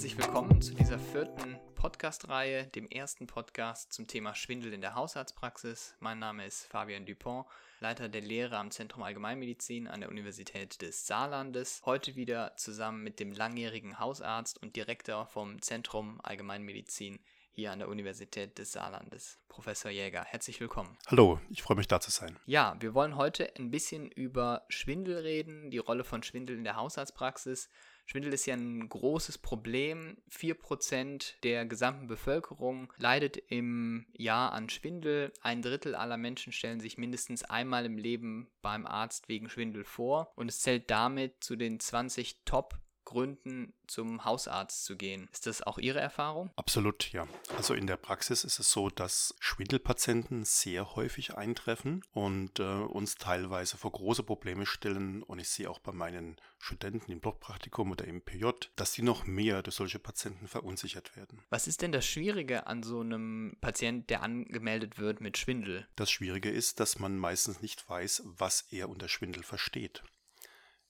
herzlich 0.00 0.16
willkommen 0.16 0.62
zu 0.62 0.72
dieser 0.72 0.98
vierten 0.98 1.58
Podcast-Reihe, 1.74 2.68
dem 2.68 2.88
ersten 2.88 3.26
Podcast 3.26 3.92
zum 3.92 4.06
Thema 4.06 4.34
Schwindel 4.34 4.72
in 4.72 4.80
der 4.80 4.94
Hausarztpraxis. 4.94 5.94
Mein 6.00 6.18
Name 6.18 6.46
ist 6.46 6.64
Fabian 6.64 7.04
Dupont, 7.04 7.44
Leiter 7.80 8.08
der 8.08 8.22
Lehre 8.22 8.56
am 8.56 8.70
Zentrum 8.70 9.02
Allgemeinmedizin 9.02 9.88
an 9.88 10.00
der 10.00 10.08
Universität 10.08 10.80
des 10.80 11.06
Saarlandes. 11.06 11.82
Heute 11.84 12.16
wieder 12.16 12.56
zusammen 12.56 13.04
mit 13.04 13.20
dem 13.20 13.32
langjährigen 13.32 13.98
Hausarzt 13.98 14.62
und 14.62 14.74
Direktor 14.74 15.26
vom 15.26 15.60
Zentrum 15.60 16.18
Allgemeinmedizin 16.22 17.18
hier 17.50 17.70
an 17.70 17.80
der 17.80 17.88
Universität 17.90 18.56
des 18.56 18.72
Saarlandes, 18.72 19.38
Professor 19.48 19.90
Jäger. 19.90 20.24
Herzlich 20.24 20.62
willkommen. 20.62 20.96
Hallo, 21.08 21.40
ich 21.50 21.60
freue 21.60 21.76
mich 21.76 21.88
da 21.88 22.00
zu 22.00 22.10
sein. 22.10 22.38
Ja, 22.46 22.74
wir 22.80 22.94
wollen 22.94 23.16
heute 23.16 23.54
ein 23.58 23.70
bisschen 23.70 24.10
über 24.10 24.64
Schwindel 24.70 25.18
reden, 25.18 25.70
die 25.70 25.76
Rolle 25.76 26.04
von 26.04 26.22
Schwindel 26.22 26.56
in 26.56 26.64
der 26.64 26.76
Hausarztpraxis 26.76 27.68
Schwindel 28.10 28.32
ist 28.32 28.46
ja 28.46 28.56
ein 28.56 28.88
großes 28.88 29.38
Problem. 29.38 30.16
4% 30.32 31.34
der 31.44 31.64
gesamten 31.64 32.08
Bevölkerung 32.08 32.92
leidet 32.98 33.36
im 33.36 34.04
Jahr 34.12 34.52
an 34.52 34.68
Schwindel. 34.68 35.32
Ein 35.42 35.62
Drittel 35.62 35.94
aller 35.94 36.16
Menschen 36.16 36.52
stellen 36.52 36.80
sich 36.80 36.98
mindestens 36.98 37.44
einmal 37.44 37.86
im 37.86 37.96
Leben 37.96 38.50
beim 38.62 38.84
Arzt 38.84 39.28
wegen 39.28 39.48
Schwindel 39.48 39.84
vor. 39.84 40.32
Und 40.34 40.48
es 40.48 40.58
zählt 40.58 40.90
damit 40.90 41.44
zu 41.44 41.54
den 41.54 41.78
20 41.78 42.38
Top 42.44 42.80
Gründen, 43.10 43.74
zum 43.88 44.24
Hausarzt 44.24 44.84
zu 44.84 44.96
gehen. 44.96 45.28
Ist 45.32 45.46
das 45.46 45.62
auch 45.62 45.78
Ihre 45.78 45.98
Erfahrung? 45.98 46.50
Absolut, 46.54 47.12
ja. 47.12 47.26
Also 47.56 47.74
in 47.74 47.88
der 47.88 47.96
Praxis 47.96 48.44
ist 48.44 48.60
es 48.60 48.70
so, 48.70 48.88
dass 48.88 49.34
Schwindelpatienten 49.40 50.44
sehr 50.44 50.94
häufig 50.94 51.36
eintreffen 51.36 52.04
und 52.12 52.60
äh, 52.60 52.62
uns 52.62 53.16
teilweise 53.16 53.76
vor 53.76 53.90
große 53.90 54.22
Probleme 54.22 54.64
stellen. 54.64 55.24
Und 55.24 55.40
ich 55.40 55.48
sehe 55.48 55.68
auch 55.68 55.80
bei 55.80 55.90
meinen 55.90 56.36
Studenten 56.58 57.10
im 57.10 57.20
Blockpraktikum 57.20 57.90
oder 57.90 58.04
im 58.04 58.22
PJ, 58.22 58.46
dass 58.76 58.92
die 58.92 59.02
noch 59.02 59.26
mehr 59.26 59.64
durch 59.64 59.74
solche 59.74 59.98
Patienten 59.98 60.46
verunsichert 60.46 61.16
werden. 61.16 61.42
Was 61.50 61.66
ist 61.66 61.82
denn 61.82 61.90
das 61.90 62.06
Schwierige 62.06 62.68
an 62.68 62.84
so 62.84 63.00
einem 63.00 63.56
Patient, 63.60 64.08
der 64.08 64.22
angemeldet 64.22 64.98
wird 64.98 65.20
mit 65.20 65.36
Schwindel? 65.36 65.88
Das 65.96 66.12
Schwierige 66.12 66.50
ist, 66.50 66.78
dass 66.78 67.00
man 67.00 67.18
meistens 67.18 67.60
nicht 67.60 67.88
weiß, 67.90 68.22
was 68.24 68.66
er 68.70 68.88
unter 68.88 69.08
Schwindel 69.08 69.42
versteht. 69.42 70.04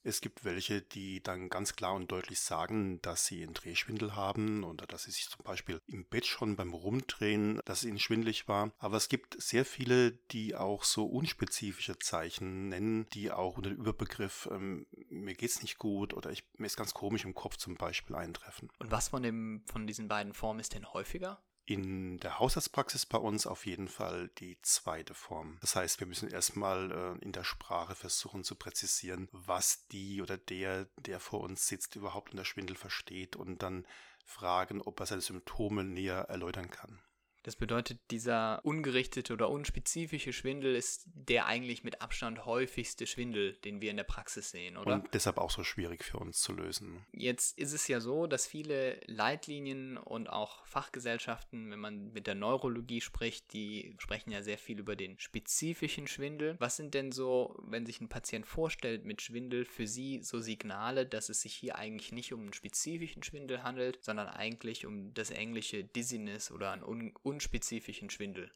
Es 0.03 0.21
gibt 0.21 0.43
welche, 0.43 0.81
die 0.81 1.21
dann 1.21 1.49
ganz 1.49 1.75
klar 1.75 1.93
und 1.93 2.11
deutlich 2.11 2.39
sagen, 2.39 3.01
dass 3.01 3.25
sie 3.25 3.43
einen 3.43 3.53
Drehschwindel 3.53 4.15
haben 4.15 4.63
oder 4.63 4.87
dass 4.87 5.03
sie 5.03 5.11
sich 5.11 5.29
zum 5.29 5.43
Beispiel 5.43 5.79
im 5.87 6.05
Bett 6.05 6.25
schon 6.25 6.55
beim 6.55 6.73
Rumdrehen, 6.73 7.59
dass 7.65 7.79
es 7.79 7.85
ihnen 7.85 7.99
schwindlig 7.99 8.47
war. 8.47 8.71
Aber 8.79 8.97
es 8.97 9.09
gibt 9.09 9.41
sehr 9.41 9.65
viele, 9.65 10.11
die 10.31 10.55
auch 10.55 10.83
so 10.83 11.05
unspezifische 11.05 11.99
Zeichen 11.99 12.69
nennen, 12.69 13.07
die 13.13 13.31
auch 13.31 13.57
unter 13.57 13.69
dem 13.69 13.79
Überbegriff 13.79 14.49
ähm, 14.51 14.87
mir 15.09 15.35
geht's 15.35 15.61
nicht 15.61 15.77
gut 15.77 16.13
oder 16.13 16.31
ich, 16.31 16.43
mir 16.57 16.65
ist 16.65 16.77
ganz 16.77 16.93
komisch 16.93 17.25
im 17.25 17.35
Kopf 17.35 17.57
zum 17.57 17.75
Beispiel 17.75 18.15
eintreffen. 18.15 18.69
Und 18.79 18.91
was 18.91 19.09
von, 19.09 19.23
dem, 19.23 19.63
von 19.65 19.87
diesen 19.87 20.07
beiden 20.07 20.33
Formen 20.33 20.59
ist 20.59 20.73
denn 20.73 20.91
häufiger? 20.93 21.41
In 21.65 22.19
der 22.19 22.39
Hausarztpraxis 22.39 23.05
bei 23.05 23.17
uns 23.17 23.45
auf 23.45 23.65
jeden 23.65 23.87
Fall 23.87 24.29
die 24.39 24.57
zweite 24.61 25.13
Form. 25.13 25.57
Das 25.61 25.75
heißt, 25.75 25.99
wir 25.99 26.07
müssen 26.07 26.29
erstmal 26.29 26.91
äh, 26.91 27.23
in 27.23 27.31
der 27.31 27.43
Sprache 27.43 27.95
versuchen 27.95 28.43
zu 28.43 28.55
präzisieren, 28.55 29.29
was 29.31 29.87
die 29.87 30.21
oder 30.21 30.37
der, 30.37 30.85
der 30.97 31.19
vor 31.19 31.41
uns 31.41 31.67
sitzt, 31.67 31.95
überhaupt 31.95 32.31
unter 32.31 32.45
Schwindel 32.45 32.75
versteht 32.75 33.35
und 33.35 33.61
dann 33.61 33.85
fragen, 34.25 34.81
ob 34.81 34.99
er 34.99 35.05
seine 35.05 35.21
Symptome 35.21 35.83
näher 35.83 36.25
erläutern 36.29 36.69
kann. 36.69 37.01
Das 37.43 37.55
bedeutet, 37.55 37.99
dieser 38.11 38.63
ungerichtete 38.63 39.33
oder 39.33 39.49
unspezifische 39.49 40.31
Schwindel 40.31 40.75
ist 40.75 41.05
der 41.05 41.47
eigentlich 41.47 41.83
mit 41.83 42.01
Abstand 42.01 42.45
häufigste 42.45 43.07
Schwindel, 43.07 43.53
den 43.65 43.81
wir 43.81 43.89
in 43.89 43.97
der 43.97 44.03
Praxis 44.03 44.51
sehen, 44.51 44.77
oder? 44.77 44.95
Und 44.95 45.13
deshalb 45.13 45.37
auch 45.37 45.49
so 45.49 45.63
schwierig 45.63 46.03
für 46.03 46.19
uns 46.19 46.39
zu 46.41 46.53
lösen. 46.53 47.05
Jetzt 47.11 47.57
ist 47.57 47.73
es 47.73 47.87
ja 47.87 47.99
so, 47.99 48.27
dass 48.27 48.45
viele 48.45 48.99
Leitlinien 49.07 49.97
und 49.97 50.29
auch 50.29 50.65
Fachgesellschaften, 50.65 51.71
wenn 51.71 51.79
man 51.79 52.13
mit 52.13 52.27
der 52.27 52.35
Neurologie 52.35 53.01
spricht, 53.01 53.53
die 53.53 53.95
sprechen 53.97 54.31
ja 54.31 54.43
sehr 54.43 54.57
viel 54.57 54.79
über 54.79 54.95
den 54.95 55.19
spezifischen 55.19 56.07
Schwindel. 56.07 56.55
Was 56.59 56.77
sind 56.77 56.93
denn 56.93 57.11
so, 57.11 57.57
wenn 57.63 57.85
sich 57.85 58.01
ein 58.01 58.09
Patient 58.09 58.45
vorstellt 58.45 59.03
mit 59.03 59.21
Schwindel, 59.21 59.65
für 59.65 59.87
Sie 59.87 60.21
so 60.21 60.39
Signale, 60.39 61.05
dass 61.05 61.29
es 61.29 61.41
sich 61.41 61.55
hier 61.55 61.75
eigentlich 61.75 62.11
nicht 62.11 62.33
um 62.33 62.41
einen 62.41 62.53
spezifischen 62.53 63.23
Schwindel 63.23 63.63
handelt, 63.63 64.03
sondern 64.03 64.27
eigentlich 64.27 64.85
um 64.85 65.13
das 65.13 65.31
englische 65.31 65.83
Dizziness 65.83 66.51
oder 66.51 66.71
ein 66.71 66.83
un 66.83 67.13
unspezifischen 67.31 68.09
Schwindel. 68.09 68.51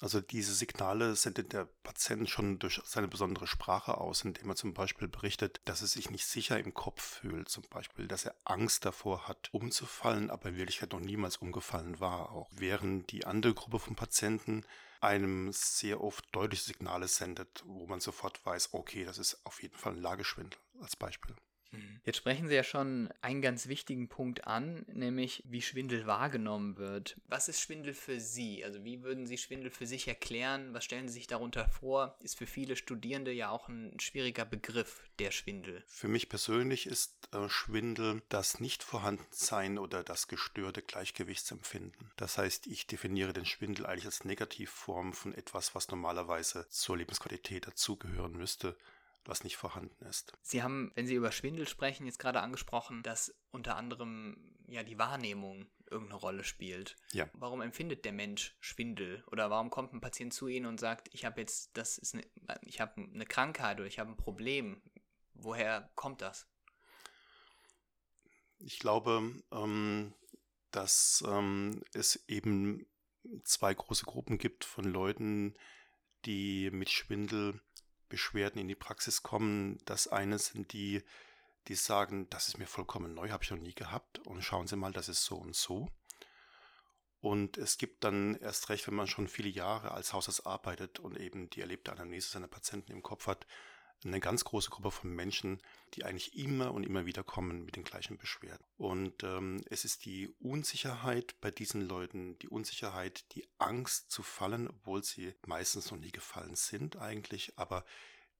Also 0.00 0.20
diese 0.20 0.54
Signale 0.54 1.16
sendet 1.16 1.52
der 1.52 1.64
Patient 1.82 2.30
schon 2.30 2.60
durch 2.60 2.80
seine 2.84 3.08
besondere 3.08 3.48
Sprache 3.48 3.98
aus, 3.98 4.24
indem 4.24 4.48
er 4.48 4.54
zum 4.54 4.72
Beispiel 4.72 5.08
berichtet, 5.08 5.60
dass 5.64 5.80
er 5.80 5.88
sich 5.88 6.10
nicht 6.10 6.24
sicher 6.24 6.58
im 6.58 6.72
Kopf 6.72 7.02
fühlt, 7.20 7.48
zum 7.48 7.64
Beispiel, 7.68 8.06
dass 8.06 8.24
er 8.24 8.36
Angst 8.44 8.84
davor 8.84 9.26
hat, 9.26 9.52
umzufallen, 9.52 10.30
aber 10.30 10.50
in 10.50 10.56
Wirklichkeit 10.56 10.92
noch 10.92 11.00
niemals 11.00 11.38
umgefallen 11.38 11.98
war 11.98 12.30
auch. 12.30 12.48
Während 12.52 13.10
die 13.10 13.26
andere 13.26 13.54
Gruppe 13.54 13.80
von 13.80 13.96
Patienten 13.96 14.64
einem 15.00 15.52
sehr 15.52 16.00
oft 16.00 16.24
deutliche 16.32 16.64
Signale 16.64 17.08
sendet, 17.08 17.64
wo 17.66 17.86
man 17.86 18.00
sofort 18.00 18.44
weiß, 18.46 18.74
okay, 18.74 19.04
das 19.04 19.18
ist 19.18 19.44
auf 19.44 19.62
jeden 19.62 19.76
Fall 19.76 19.94
ein 19.94 20.02
Lageschwindel 20.02 20.60
als 20.80 20.94
Beispiel. 20.94 21.34
Mhm. 21.70 22.00
Jetzt 22.04 22.16
sprechen 22.16 22.48
Sie 22.48 22.54
ja 22.54 22.62
schon 22.62 23.10
einen 23.20 23.42
ganz 23.42 23.68
wichtigen 23.68 24.08
Punkt 24.08 24.46
an, 24.46 24.84
nämlich 24.92 25.42
wie 25.46 25.62
Schwindel 25.62 26.06
wahrgenommen 26.06 26.76
wird. 26.78 27.16
Was 27.26 27.48
ist 27.48 27.60
Schwindel 27.60 27.94
für 27.94 28.20
Sie? 28.20 28.64
Also 28.64 28.84
wie 28.84 29.02
würden 29.02 29.26
Sie 29.26 29.38
Schwindel 29.38 29.70
für 29.70 29.86
sich 29.86 30.08
erklären? 30.08 30.72
Was 30.72 30.84
stellen 30.84 31.08
Sie 31.08 31.14
sich 31.14 31.26
darunter 31.26 31.68
vor? 31.68 32.16
Ist 32.22 32.38
für 32.38 32.46
viele 32.46 32.76
Studierende 32.76 33.32
ja 33.32 33.50
auch 33.50 33.68
ein 33.68 33.98
schwieriger 34.00 34.44
Begriff, 34.44 35.02
der 35.18 35.30
Schwindel. 35.30 35.82
Für 35.86 36.08
mich 36.08 36.28
persönlich 36.28 36.86
ist 36.86 37.28
äh, 37.32 37.48
Schwindel 37.48 38.22
das 38.28 38.60
Nichtvorhandensein 38.60 39.78
oder 39.78 40.02
das 40.02 40.28
gestörte 40.28 40.82
Gleichgewichtsempfinden. 40.82 42.10
Das 42.16 42.38
heißt, 42.38 42.66
ich 42.66 42.86
definiere 42.86 43.32
den 43.32 43.44
Schwindel 43.44 43.86
eigentlich 43.86 44.06
als 44.06 44.24
Negativform 44.24 45.12
von 45.12 45.34
etwas, 45.34 45.74
was 45.74 45.88
normalerweise 45.88 46.66
zur 46.70 46.96
Lebensqualität 46.96 47.66
dazugehören 47.66 48.32
müsste 48.32 48.76
was 49.28 49.44
nicht 49.44 49.56
vorhanden 49.56 50.04
ist. 50.06 50.32
Sie 50.42 50.62
haben, 50.62 50.90
wenn 50.94 51.06
Sie 51.06 51.14
über 51.14 51.32
Schwindel 51.32 51.68
sprechen, 51.68 52.06
jetzt 52.06 52.18
gerade 52.18 52.40
angesprochen, 52.40 53.02
dass 53.02 53.34
unter 53.50 53.76
anderem 53.76 54.56
ja 54.66 54.82
die 54.82 54.98
Wahrnehmung 54.98 55.66
irgendeine 55.90 56.20
Rolle 56.20 56.44
spielt. 56.44 56.96
Ja. 57.12 57.28
Warum 57.34 57.60
empfindet 57.60 58.04
der 58.04 58.12
Mensch 58.12 58.56
Schwindel? 58.60 59.24
Oder 59.30 59.50
warum 59.50 59.70
kommt 59.70 59.92
ein 59.92 60.00
Patient 60.00 60.32
zu 60.32 60.48
Ihnen 60.48 60.66
und 60.66 60.80
sagt, 60.80 61.08
ich 61.12 61.24
habe 61.24 61.40
jetzt, 61.40 61.76
das 61.76 61.98
ist 61.98 62.14
eine, 62.14 62.26
ich 62.62 62.80
habe 62.80 63.00
eine 63.00 63.26
Krankheit 63.26 63.78
oder 63.78 63.86
ich 63.86 63.98
habe 63.98 64.10
ein 64.10 64.16
Problem? 64.16 64.82
Woher 65.34 65.90
kommt 65.94 66.22
das? 66.22 66.48
Ich 68.58 68.78
glaube, 68.78 69.42
ähm, 69.52 70.14
dass 70.70 71.22
ähm, 71.26 71.82
es 71.92 72.24
eben 72.28 72.86
zwei 73.44 73.72
große 73.72 74.04
Gruppen 74.04 74.38
gibt 74.38 74.64
von 74.64 74.84
Leuten, 74.84 75.54
die 76.24 76.70
mit 76.72 76.90
Schwindel 76.90 77.60
Beschwerden 78.08 78.60
in 78.60 78.68
die 78.68 78.74
Praxis 78.74 79.22
kommen. 79.22 79.78
Das 79.84 80.08
eine 80.08 80.38
sind 80.38 80.72
die, 80.72 81.02
die 81.68 81.74
sagen, 81.74 82.28
das 82.30 82.48
ist 82.48 82.58
mir 82.58 82.66
vollkommen 82.66 83.14
neu, 83.14 83.30
habe 83.30 83.44
ich 83.44 83.50
noch 83.50 83.58
nie 83.58 83.74
gehabt. 83.74 84.18
Und 84.26 84.42
schauen 84.42 84.66
Sie 84.66 84.76
mal, 84.76 84.92
das 84.92 85.08
ist 85.08 85.24
so 85.24 85.36
und 85.36 85.54
so. 85.54 85.88
Und 87.20 87.58
es 87.58 87.78
gibt 87.78 88.04
dann 88.04 88.36
erst 88.36 88.68
recht, 88.68 88.86
wenn 88.86 88.94
man 88.94 89.08
schon 89.08 89.26
viele 89.26 89.48
Jahre 89.48 89.90
als 89.90 90.12
Hausarzt 90.12 90.46
arbeitet 90.46 91.00
und 91.00 91.18
eben 91.18 91.50
die 91.50 91.60
erlebte 91.60 91.92
Anamnese 91.92 92.30
seiner 92.30 92.46
Patienten 92.46 92.92
im 92.92 93.02
Kopf 93.02 93.26
hat, 93.26 93.46
eine 94.04 94.20
ganz 94.20 94.44
große 94.44 94.70
Gruppe 94.70 94.90
von 94.90 95.14
Menschen, 95.14 95.60
die 95.94 96.04
eigentlich 96.04 96.38
immer 96.38 96.72
und 96.72 96.84
immer 96.84 97.06
wieder 97.06 97.24
kommen 97.24 97.64
mit 97.64 97.76
den 97.76 97.84
gleichen 97.84 98.16
Beschwerden. 98.16 98.64
Und 98.76 99.24
ähm, 99.24 99.62
es 99.68 99.84
ist 99.84 100.04
die 100.04 100.28
Unsicherheit 100.40 101.34
bei 101.40 101.50
diesen 101.50 101.82
Leuten, 101.82 102.38
die 102.38 102.48
Unsicherheit, 102.48 103.24
die 103.34 103.46
Angst 103.58 104.10
zu 104.10 104.22
fallen, 104.22 104.68
obwohl 104.68 105.02
sie 105.02 105.34
meistens 105.46 105.90
noch 105.90 105.98
nie 105.98 106.12
gefallen 106.12 106.54
sind 106.54 106.96
eigentlich, 106.96 107.52
aber 107.56 107.84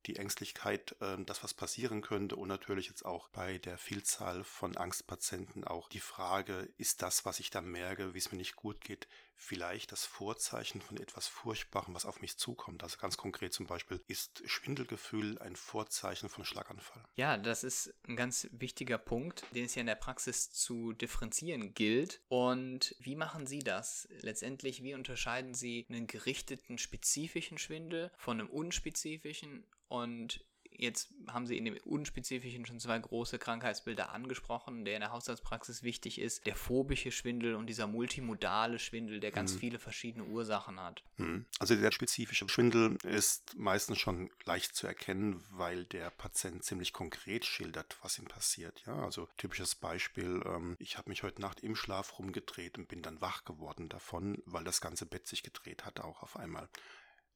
die 0.08 0.16
Ängstlichkeit, 0.16 0.96
ähm, 1.00 1.26
dass 1.26 1.44
was 1.44 1.54
passieren 1.54 2.00
könnte 2.00 2.36
und 2.36 2.48
natürlich 2.48 2.88
jetzt 2.88 3.04
auch 3.04 3.28
bei 3.28 3.58
der 3.58 3.78
Vielzahl 3.78 4.42
von 4.42 4.76
Angstpatienten 4.76 5.64
auch 5.64 5.88
die 5.88 6.00
Frage, 6.00 6.69
ist 6.78 7.02
das, 7.02 7.25
was 7.25 7.38
ich 7.40 7.50
da 7.50 7.60
merke, 7.60 8.14
wie 8.14 8.19
es 8.19 8.32
mir 8.32 8.38
nicht 8.38 8.56
gut 8.56 8.81
geht, 8.81 9.06
vielleicht 9.38 9.93
das 9.93 10.05
Vorzeichen 10.05 10.81
von 10.81 10.99
etwas 10.99 11.28
Furchtbarem, 11.28 11.94
was 11.94 12.05
auf 12.05 12.20
mich 12.20 12.37
zukommt. 12.37 12.82
Also 12.82 12.99
ganz 12.99 13.16
konkret 13.16 13.52
zum 13.52 13.66
Beispiel, 13.66 14.00
ist 14.08 14.43
Schwindelgefühl 14.46 15.38
ein 15.38 15.55
Vorzeichen 15.55 16.28
von 16.28 16.44
Schlaganfall? 16.44 17.05
Ja, 17.14 17.37
das 17.37 17.62
ist 17.62 17.94
ein 18.08 18.16
ganz 18.16 18.49
wichtiger 18.50 18.99
Punkt, 18.99 19.44
den 19.55 19.64
es 19.64 19.76
ja 19.76 19.81
in 19.81 19.87
der 19.87 19.94
Praxis 19.94 20.50
zu 20.50 20.93
differenzieren 20.93 21.72
gilt. 21.72 22.20
Und 22.28 22.96
wie 22.99 23.14
machen 23.14 23.46
Sie 23.46 23.60
das? 23.60 24.08
Letztendlich, 24.20 24.82
wie 24.82 24.94
unterscheiden 24.94 25.55
Sie 25.55 25.87
einen 25.88 26.08
gerichteten 26.08 26.76
spezifischen 26.78 27.58
Schwindel 27.58 28.10
von 28.16 28.40
einem 28.40 28.50
unspezifischen 28.50 29.64
und 29.88 30.44
Jetzt 30.79 31.12
haben 31.26 31.49
Sie 31.49 31.58
in 31.58 31.64
dem 31.64 31.76
Unspezifischen 31.85 32.64
schon 32.64 32.79
zwei 32.79 32.96
große 32.96 33.40
Krankheitsbilder 33.40 34.12
angesprochen, 34.12 34.85
der 34.85 34.94
in 34.94 35.00
der 35.00 35.11
Haushaltspraxis 35.11 35.82
wichtig 35.82 36.20
ist. 36.20 36.46
Der 36.46 36.55
phobische 36.55 37.11
Schwindel 37.11 37.56
und 37.56 37.67
dieser 37.67 37.88
multimodale 37.88 38.79
Schwindel, 38.79 39.19
der 39.19 39.32
ganz 39.32 39.55
mhm. 39.55 39.58
viele 39.58 39.79
verschiedene 39.81 40.25
Ursachen 40.25 40.79
hat. 40.79 41.02
Mhm. 41.17 41.46
Also 41.58 41.75
der 41.75 41.90
spezifische 41.90 42.49
Schwindel 42.49 42.96
ist 43.02 43.58
meistens 43.58 43.99
schon 43.99 44.31
leicht 44.44 44.76
zu 44.76 44.87
erkennen, 44.87 45.43
weil 45.50 45.85
der 45.85 46.11
Patient 46.11 46.62
ziemlich 46.62 46.93
konkret 46.93 47.44
schildert, 47.44 47.96
was 48.02 48.17
ihm 48.20 48.26
passiert. 48.26 48.84
Ja, 48.87 49.02
also 49.02 49.29
typisches 49.37 49.75
Beispiel, 49.75 50.41
ähm, 50.46 50.76
ich 50.79 50.96
habe 50.96 51.11
mich 51.11 51.25
heute 51.25 51.41
Nacht 51.41 51.58
im 51.61 51.75
Schlaf 51.75 52.20
rumgedreht 52.20 52.79
und 52.79 52.87
bin 52.87 53.02
dann 53.02 53.20
wach 53.20 53.44
geworden 53.44 53.88
davon, 53.88 54.41
weil 54.46 54.62
das 54.62 54.81
ganze 54.81 55.06
Bett 55.06 55.26
sich 55.26 55.43
gedreht 55.43 55.84
hat 55.84 55.99
auch 55.99 56.23
auf 56.23 56.37
einmal. 56.37 56.69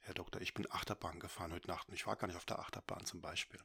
Herr 0.02 0.14
Doktor, 0.14 0.40
ich 0.40 0.54
bin 0.54 0.70
Achterbahn 0.70 1.20
gefahren 1.20 1.52
heute 1.52 1.68
Nacht 1.68 1.88
und 1.88 1.94
ich 1.94 2.06
war 2.06 2.16
gar 2.16 2.26
nicht 2.26 2.36
auf 2.36 2.44
der 2.44 2.58
Achterbahn 2.58 3.06
zum 3.06 3.20
Beispiel. 3.20 3.60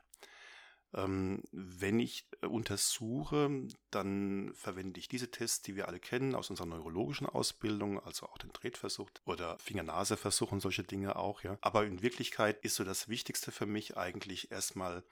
Ähm, 0.94 1.44
wenn 1.52 2.00
ich 2.00 2.28
äh, 2.42 2.46
untersuche, 2.46 3.68
dann 3.92 4.54
verwende 4.54 5.00
ich 5.00 5.10
diese 5.10 5.30
Tests, 5.30 5.62
die 5.62 5.76
wir 5.76 5.88
alle 5.88 6.00
kennen 6.00 6.34
aus 6.34 6.50
unserer 6.50 6.68
neurologischen 6.68 7.28
Ausbildung, 7.28 8.00
also 8.00 8.28
auch 8.28 8.38
den 8.38 8.54
Tretversuch 8.54 9.10
oder 9.26 9.60
Finger-Nase-Versuch 9.60 10.52
und 10.52 10.62
solche 10.62 10.84
Dinge 10.84 11.18
auch. 11.18 11.44
Ja. 11.44 11.58
Aber 11.62 11.86
in 11.86 12.02
Wirklichkeit 12.02 12.64
ist 12.64 12.76
so 12.76 12.86
das 12.86 13.10
Wichtigste 13.10 13.52
für 13.52 13.66
mich 13.66 13.98
eigentlich 13.98 14.50
erstmal 14.52 15.04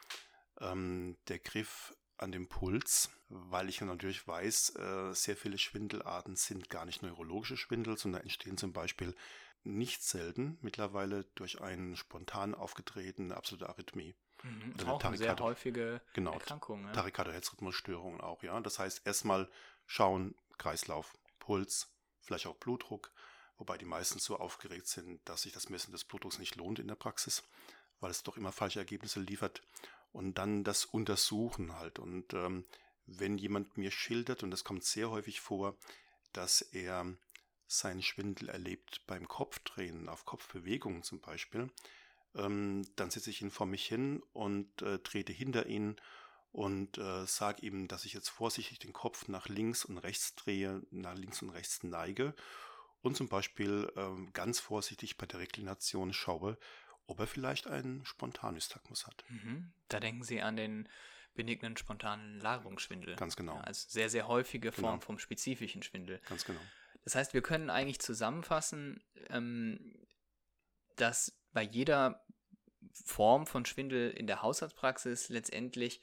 ähm, 0.61 1.17
der 1.27 1.39
Griff 1.39 1.93
an 2.17 2.31
dem 2.31 2.47
Puls, 2.47 3.09
weil 3.27 3.67
ich 3.67 3.81
natürlich 3.81 4.25
weiß, 4.25 4.75
äh, 4.77 5.13
sehr 5.13 5.35
viele 5.35 5.57
Schwindelarten 5.57 6.37
sind 6.37 6.69
gar 6.69 6.85
nicht 6.85 7.01
neurologische 7.01 7.57
Schwindel, 7.57 7.97
sondern 7.97 8.21
entstehen 8.21 8.57
zum 8.57 8.71
Beispiel 8.71 9.13
nicht 9.65 10.03
selten 10.03 10.57
mittlerweile 10.61 11.25
durch 11.35 11.61
einen 11.61 11.95
spontan 11.95 12.55
aufgetretene 12.55 13.35
absolute 13.35 13.69
Arrhythmie. 13.69 14.15
Mhm, 14.43 14.73
oder 14.79 14.93
auch 14.93 15.03
eine 15.03 15.17
sehr 15.17 15.37
häufige 15.39 16.01
genau, 16.13 16.33
Erkrankung. 16.33 16.85
Ja. 16.85 16.91
Tachykardia-Herzrhythmusstörungen 16.93 18.21
auch, 18.21 18.43
ja. 18.43 18.59
Das 18.61 18.79
heißt, 18.79 19.05
erstmal 19.05 19.49
schauen, 19.85 20.35
Kreislauf, 20.57 21.17
Puls, 21.39 21.89
vielleicht 22.21 22.47
auch 22.47 22.55
Blutdruck, 22.55 23.11
wobei 23.57 23.77
die 23.77 23.85
meisten 23.85 24.19
so 24.19 24.37
aufgeregt 24.37 24.87
sind, 24.87 25.27
dass 25.27 25.43
sich 25.43 25.53
das 25.53 25.69
Messen 25.69 25.91
des 25.91 26.03
Blutdrucks 26.03 26.39
nicht 26.39 26.55
lohnt 26.55 26.79
in 26.79 26.87
der 26.87 26.95
Praxis, 26.95 27.43
weil 27.99 28.11
es 28.11 28.23
doch 28.23 28.37
immer 28.37 28.51
falsche 28.51 28.79
Ergebnisse 28.79 29.19
liefert. 29.19 29.61
Und 30.11 30.37
dann 30.37 30.63
das 30.63 30.85
Untersuchen 30.85 31.77
halt. 31.77 31.99
Und 31.99 32.33
ähm, 32.33 32.65
wenn 33.05 33.37
jemand 33.37 33.77
mir 33.77 33.91
schildert, 33.91 34.43
und 34.43 34.51
das 34.51 34.63
kommt 34.63 34.83
sehr 34.83 35.09
häufig 35.09 35.41
vor, 35.41 35.75
dass 36.33 36.61
er 36.61 37.05
seinen 37.67 38.01
Schwindel 38.01 38.49
erlebt 38.49 39.01
beim 39.07 39.27
Kopfdrehen, 39.27 40.09
auf 40.09 40.25
Kopfbewegungen 40.25 41.03
zum 41.03 41.19
Beispiel, 41.19 41.69
ähm, 42.35 42.85
dann 42.95 43.09
setze 43.09 43.29
ich 43.29 43.41
ihn 43.41 43.51
vor 43.51 43.65
mich 43.65 43.85
hin 43.85 44.21
und 44.33 44.81
äh, 44.81 44.99
trete 44.99 45.33
hinter 45.33 45.65
ihn 45.67 45.95
und 46.51 46.97
äh, 46.97 47.25
sage 47.25 47.65
ihm, 47.65 47.87
dass 47.87 48.05
ich 48.05 48.13
jetzt 48.13 48.29
vorsichtig 48.29 48.79
den 48.79 48.93
Kopf 48.93 49.27
nach 49.27 49.49
links 49.49 49.85
und 49.85 49.97
rechts 49.97 50.35
drehe, 50.35 50.81
nach 50.91 51.15
links 51.15 51.41
und 51.41 51.49
rechts 51.49 51.83
neige 51.83 52.33
und 53.01 53.15
zum 53.15 53.29
Beispiel 53.29 53.91
äh, 53.95 54.31
ganz 54.31 54.59
vorsichtig 54.59 55.17
bei 55.17 55.25
der 55.25 55.39
Reklination 55.39 56.13
schaue, 56.13 56.57
ob 57.07 57.19
er 57.19 57.27
vielleicht 57.27 57.67
einen 57.67 58.05
Spontanystagmus 58.05 59.05
hat. 59.05 59.23
Mhm. 59.29 59.71
Da 59.89 59.99
denken 59.99 60.23
Sie 60.23 60.41
an 60.41 60.55
den 60.55 60.89
benignen 61.35 61.77
spontanen 61.77 62.39
Lagerungsschwindel. 62.39 63.15
Ganz 63.15 63.35
genau. 63.35 63.55
Ja, 63.55 63.61
als 63.61 63.91
sehr, 63.91 64.09
sehr 64.09 64.27
häufige 64.27 64.71
Form 64.71 64.95
genau. 64.95 64.99
vom 65.01 65.19
spezifischen 65.19 65.83
Schwindel. 65.83 66.19
Ganz 66.27 66.45
genau. 66.45 66.61
Das 67.05 67.15
heißt, 67.15 67.33
wir 67.33 67.41
können 67.41 67.69
eigentlich 67.69 67.99
zusammenfassen, 67.99 69.01
ähm, 69.29 69.95
dass 70.97 71.39
bei 71.53 71.61
jeder 71.61 72.25
Form 72.91 73.45
von 73.47 73.65
Schwindel 73.65 74.11
in 74.11 74.27
der 74.27 74.41
Haushaltspraxis 74.41 75.29
letztendlich 75.29 76.01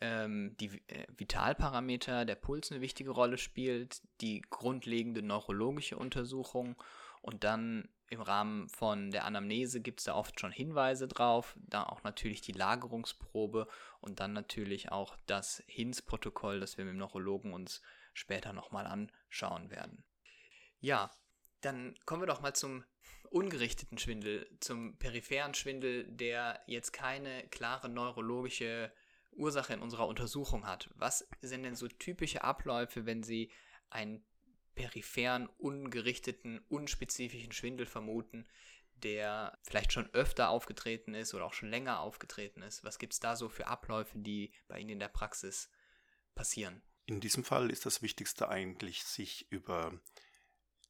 ähm, 0.00 0.56
die 0.58 0.82
äh, 0.88 1.06
Vitalparameter, 1.16 2.24
der 2.24 2.34
Puls 2.34 2.70
eine 2.70 2.80
wichtige 2.80 3.10
Rolle 3.10 3.38
spielt, 3.38 4.00
die 4.20 4.42
grundlegende 4.42 5.22
neurologische 5.22 5.96
Untersuchung 5.96 6.76
und 7.20 7.44
dann 7.44 7.88
im 8.10 8.22
Rahmen 8.22 8.68
von 8.70 9.10
der 9.10 9.24
Anamnese 9.24 9.80
gibt 9.82 10.00
es 10.00 10.04
da 10.04 10.14
oft 10.14 10.40
schon 10.40 10.52
Hinweise 10.52 11.08
drauf, 11.08 11.56
da 11.58 11.82
auch 11.82 12.02
natürlich 12.04 12.40
die 12.40 12.52
Lagerungsprobe 12.52 13.68
und 14.00 14.20
dann 14.20 14.32
natürlich 14.32 14.90
auch 14.90 15.16
das 15.26 15.62
HINS-Protokoll, 15.66 16.60
das 16.60 16.78
wir 16.78 16.86
mit 16.86 16.94
dem 16.94 16.98
Neurologen 16.98 17.52
uns 17.52 17.82
später 18.14 18.54
nochmal 18.54 18.86
anschauen 18.86 19.70
werden. 19.70 20.04
Ja, 20.80 21.10
dann 21.60 21.98
kommen 22.04 22.22
wir 22.22 22.26
doch 22.26 22.40
mal 22.40 22.54
zum 22.54 22.84
ungerichteten 23.30 23.98
Schwindel, 23.98 24.48
zum 24.60 24.96
peripheren 24.98 25.54
Schwindel, 25.54 26.04
der 26.08 26.62
jetzt 26.66 26.92
keine 26.92 27.46
klare 27.48 27.88
neurologische 27.88 28.92
Ursache 29.32 29.74
in 29.74 29.82
unserer 29.82 30.06
Untersuchung 30.06 30.66
hat. 30.66 30.88
Was 30.94 31.28
sind 31.40 31.62
denn 31.62 31.76
so 31.76 31.88
typische 31.88 32.42
Abläufe, 32.42 33.06
wenn 33.06 33.22
Sie 33.22 33.50
einen 33.90 34.24
peripheren, 34.74 35.48
ungerichteten, 35.58 36.60
unspezifischen 36.68 37.52
Schwindel 37.52 37.86
vermuten, 37.86 38.46
der 38.94 39.58
vielleicht 39.62 39.92
schon 39.92 40.12
öfter 40.12 40.50
aufgetreten 40.50 41.14
ist 41.14 41.34
oder 41.34 41.44
auch 41.44 41.52
schon 41.52 41.70
länger 41.70 42.00
aufgetreten 42.00 42.62
ist? 42.62 42.84
Was 42.84 42.98
gibt 42.98 43.12
es 43.12 43.20
da 43.20 43.36
so 43.36 43.48
für 43.48 43.66
Abläufe, 43.66 44.18
die 44.18 44.52
bei 44.66 44.78
Ihnen 44.78 44.90
in 44.90 44.98
der 45.00 45.08
Praxis 45.08 45.70
passieren? 46.34 46.82
In 47.06 47.20
diesem 47.20 47.44
Fall 47.44 47.70
ist 47.70 47.86
das 47.86 48.02
Wichtigste 48.02 48.48
eigentlich, 48.48 49.04
sich 49.04 49.50
über 49.50 49.98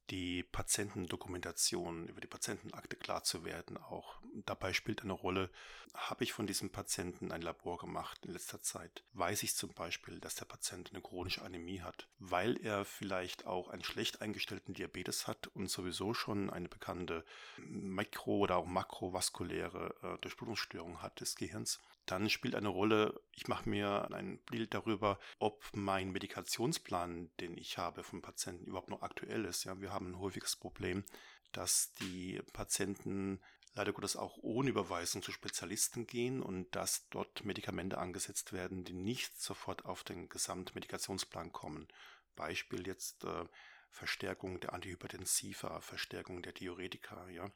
die 0.09 0.43
Patientendokumentation, 0.43 2.07
über 2.07 2.21
die 2.21 2.27
Patientenakte 2.27 2.95
klar 2.95 3.23
zu 3.23 3.45
werden. 3.45 3.77
Auch 3.77 4.21
dabei 4.45 4.73
spielt 4.73 5.03
eine 5.03 5.13
Rolle, 5.13 5.49
habe 5.93 6.23
ich 6.23 6.33
von 6.33 6.47
diesem 6.47 6.71
Patienten 6.71 7.31
ein 7.31 7.41
Labor 7.41 7.77
gemacht 7.77 8.25
in 8.25 8.33
letzter 8.33 8.61
Zeit? 8.61 9.03
Weiß 9.13 9.43
ich 9.43 9.55
zum 9.55 9.73
Beispiel, 9.73 10.19
dass 10.19 10.35
der 10.35 10.45
Patient 10.45 10.89
eine 10.91 11.01
chronische 11.01 11.43
Anämie 11.43 11.81
hat, 11.81 12.07
weil 12.19 12.57
er 12.57 12.85
vielleicht 12.85 13.45
auch 13.45 13.69
einen 13.69 13.83
schlecht 13.83 14.21
eingestellten 14.21 14.73
Diabetes 14.73 15.27
hat 15.27 15.47
und 15.47 15.69
sowieso 15.69 16.13
schon 16.13 16.49
eine 16.49 16.69
bekannte 16.69 17.23
mikro- 17.57 18.39
oder 18.39 18.57
auch 18.57 18.65
makrovaskuläre 18.65 19.95
äh, 20.01 20.17
Durchblutungsstörung 20.21 21.01
hat 21.01 21.19
des 21.19 21.35
Gehirns? 21.35 21.79
Dann 22.09 22.27
spielt 22.27 22.55
eine 22.55 22.69
Rolle, 22.69 23.21
ich 23.33 23.47
mache 23.47 23.69
mir 23.69 24.09
ein 24.11 24.39
Bild 24.45 24.73
darüber, 24.73 25.19
ob 25.37 25.63
mein 25.73 26.09
Medikationsplan, 26.09 27.29
den 27.39 27.55
ich 27.55 27.77
habe 27.77 28.01
vom 28.03 28.23
Patienten, 28.23 28.65
überhaupt 28.65 28.89
noch 28.89 29.03
aktuell 29.03 29.45
ist. 29.45 29.63
Ja, 29.63 29.79
wir 29.79 29.93
haben 29.93 30.07
ein 30.07 30.19
häufiges 30.19 30.55
Problem, 30.55 31.03
dass 31.51 31.93
die 32.01 32.41
Patienten 32.51 33.39
leider 33.75 33.93
Gottes 33.93 34.15
auch 34.15 34.39
ohne 34.41 34.71
Überweisung 34.71 35.21
zu 35.21 35.31
Spezialisten 35.31 36.07
gehen 36.07 36.41
und 36.41 36.75
dass 36.75 37.07
dort 37.09 37.45
Medikamente 37.45 37.99
angesetzt 37.99 38.53
werden, 38.53 38.83
die 38.83 38.93
nicht 38.93 39.39
sofort 39.39 39.85
auf 39.85 40.03
den 40.03 40.29
Gesamtmedikationsplan 40.29 41.51
kommen. 41.51 41.87
Beispiel 42.35 42.87
jetzt 42.87 43.23
äh, 43.23 43.45
Verstärkung 43.91 44.59
der 44.59 44.73
Antihypertensiva, 44.73 45.79
Verstärkung 45.81 46.41
der 46.41 46.53
Diuretika, 46.53 47.29
ja. 47.29 47.51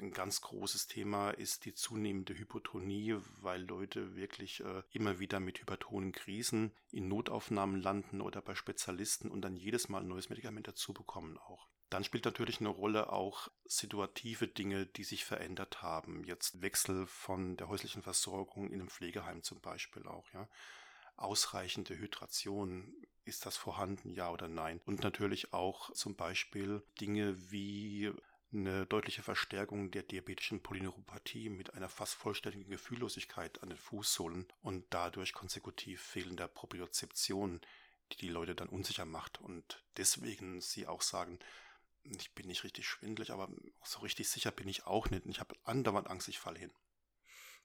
Ein 0.00 0.12
ganz 0.12 0.40
großes 0.40 0.86
Thema 0.86 1.30
ist 1.30 1.66
die 1.66 1.74
zunehmende 1.74 2.32
Hypotonie, 2.32 3.16
weil 3.42 3.62
Leute 3.62 4.16
wirklich 4.16 4.64
äh, 4.64 4.82
immer 4.92 5.18
wieder 5.18 5.40
mit 5.40 5.60
hypertonen 5.60 6.12
Krisen 6.12 6.72
in 6.90 7.06
Notaufnahmen 7.06 7.78
landen 7.78 8.22
oder 8.22 8.40
bei 8.40 8.54
Spezialisten 8.54 9.30
und 9.30 9.42
dann 9.42 9.56
jedes 9.56 9.90
Mal 9.90 10.00
ein 10.00 10.08
neues 10.08 10.30
Medikament 10.30 10.66
dazu 10.66 10.94
bekommen 10.94 11.36
auch. 11.36 11.68
Dann 11.90 12.02
spielt 12.02 12.24
natürlich 12.24 12.60
eine 12.60 12.70
Rolle 12.70 13.12
auch 13.12 13.48
situative 13.66 14.48
Dinge, 14.48 14.86
die 14.86 15.04
sich 15.04 15.26
verändert 15.26 15.82
haben. 15.82 16.24
Jetzt 16.24 16.62
Wechsel 16.62 17.06
von 17.06 17.58
der 17.58 17.68
häuslichen 17.68 18.02
Versorgung 18.02 18.68
in 18.68 18.80
einem 18.80 18.88
Pflegeheim 18.88 19.42
zum 19.42 19.60
Beispiel 19.60 20.06
auch, 20.06 20.32
ja. 20.32 20.48
Ausreichende 21.16 21.98
Hydration, 21.98 22.94
ist 23.24 23.44
das 23.44 23.58
vorhanden, 23.58 24.08
ja 24.08 24.30
oder 24.30 24.48
nein? 24.48 24.80
Und 24.86 25.02
natürlich 25.02 25.52
auch 25.52 25.92
zum 25.92 26.16
Beispiel 26.16 26.82
Dinge 26.98 27.50
wie 27.50 28.10
eine 28.52 28.86
deutliche 28.86 29.22
Verstärkung 29.22 29.90
der 29.90 30.02
diabetischen 30.02 30.62
Polyneuropathie 30.62 31.48
mit 31.48 31.74
einer 31.74 31.88
fast 31.88 32.14
vollständigen 32.14 32.70
Gefühllosigkeit 32.70 33.62
an 33.62 33.68
den 33.68 33.78
Fußsohlen 33.78 34.46
und 34.62 34.84
dadurch 34.90 35.32
konsekutiv 35.32 36.00
fehlender 36.02 36.48
Propriozeption, 36.48 37.60
die 38.12 38.16
die 38.16 38.28
Leute 38.28 38.54
dann 38.54 38.68
unsicher 38.68 39.04
macht 39.04 39.40
und 39.40 39.84
deswegen 39.96 40.60
sie 40.60 40.86
auch 40.86 41.02
sagen, 41.02 41.38
ich 42.02 42.32
bin 42.34 42.46
nicht 42.46 42.64
richtig 42.64 42.88
schwindelig, 42.88 43.30
aber 43.30 43.48
so 43.84 44.00
richtig 44.00 44.28
sicher 44.28 44.50
bin 44.50 44.68
ich 44.68 44.86
auch 44.86 45.10
nicht 45.10 45.24
und 45.26 45.30
ich 45.30 45.40
habe 45.40 45.54
andauernd 45.64 46.08
Angst, 46.08 46.28
ich 46.28 46.38
falle 46.38 46.58
hin. 46.58 46.72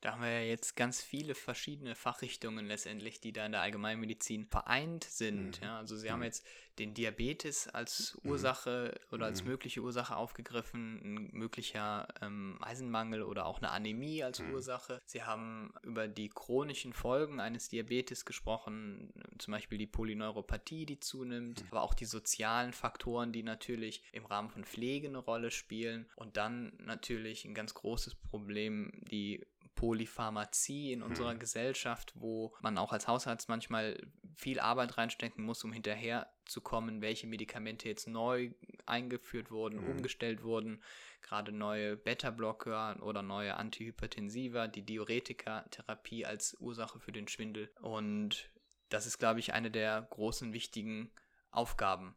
Da 0.06 0.12
haben 0.12 0.22
wir 0.22 0.30
ja 0.30 0.46
jetzt 0.46 0.76
ganz 0.76 1.02
viele 1.02 1.34
verschiedene 1.34 1.96
Fachrichtungen 1.96 2.68
letztendlich, 2.68 3.22
die 3.22 3.34
da 3.34 3.44
in 3.44 3.54
der 3.54 3.62
Allgemeinmedizin 3.62 4.46
vereint 4.46 5.04
sind. 5.04 5.60
Mhm. 5.60 5.66
Ja, 5.66 5.78
also 5.80 5.98
Sie 5.98 6.10
mhm. 6.10 6.12
haben 6.12 6.24
jetzt 6.24 6.46
den 6.78 6.94
Diabetes 6.94 7.68
als 7.70 8.16
mhm. 8.22 8.30
Ursache 8.30 8.94
mhm. 8.94 9.16
oder 9.16 9.26
als 9.26 9.42
mhm. 9.42 9.50
mögliche 9.50 9.82
Ursache 9.82 10.16
aufgegriffen, 10.16 11.02
ein 11.04 11.30
möglicher 11.32 12.08
ähm, 12.22 12.60
Eisenmangel 12.62 13.24
oder 13.24 13.48
auch 13.48 13.58
eine 13.58 13.72
Anämie 13.72 14.22
als 14.22 14.42
mhm. 14.42 14.54
Ursache. 14.54 15.02
Sie 15.08 15.24
haben 15.24 15.74
über 15.82 16.08
die 16.08 16.30
chronischen 16.30 16.94
Folgen 16.94 17.40
eines 17.40 17.70
Diabetes 17.70 18.26
gesprochen, 18.26 19.12
zum 19.40 19.54
Beispiel 19.54 19.80
die 19.80 19.88
Polyneuropathie, 19.88 20.86
die 20.86 21.00
zunimmt, 21.00 21.64
aber 21.72 21.82
auch 21.82 21.96
die 21.96 22.06
sozialen 22.06 22.74
Faktoren, 22.74 23.32
die 23.32 23.42
natürlich 23.42 24.04
im 24.12 24.28
Rahmen 24.28 24.52
von 24.52 24.66
Pflege 24.66 25.08
eine 25.08 25.18
Rolle 25.18 25.50
spielen 25.50 26.06
und 26.16 26.38
dann 26.38 26.74
natürlich 26.78 27.44
ein 27.46 27.56
ganz 27.56 27.74
großes 27.74 28.14
Problem, 28.14 28.92
die 29.10 29.44
Polypharmazie 29.76 30.92
in 30.94 31.02
unserer 31.04 31.34
Mhm. 31.34 31.40
Gesellschaft, 31.40 32.14
wo 32.16 32.56
man 32.62 32.78
auch 32.78 32.92
als 32.94 33.08
Hausarzt 33.08 33.50
manchmal 33.50 33.98
viel 34.36 34.60
Arbeit 34.60 34.98
reinstecken 34.98 35.44
muss, 35.44 35.64
um 35.64 35.72
hinterher 35.72 36.30
zu 36.46 36.62
kommen, 36.62 37.02
welche 37.02 37.28
Medikamente 37.28 37.88
jetzt 37.88 38.08
neu 38.08 38.52
eingeführt 38.86 39.52
wurden, 39.52 39.80
Mhm. 39.82 39.92
umgestellt 39.92 40.44
wurden, 40.44 40.82
gerade 41.22 41.52
neue 41.52 41.98
Beta-Blocker 41.98 43.02
oder 43.02 43.22
neue 43.22 43.56
Antihypertensiva, 43.58 44.68
die 44.68 44.86
Diuretika-Therapie 44.86 46.26
als 46.26 46.56
Ursache 46.60 47.00
für 47.00 47.12
den 47.12 47.28
Schwindel. 47.28 47.70
Und 47.82 48.50
das 48.90 49.06
ist, 49.06 49.18
glaube 49.18 49.40
ich, 49.40 49.54
eine 49.54 49.72
der 49.72 50.02
großen 50.10 50.54
wichtigen 50.54 51.12
Aufgaben. 51.52 52.16